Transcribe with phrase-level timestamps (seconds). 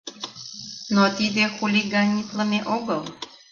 [0.95, 3.01] Но тиде хулиганитлыме огыл.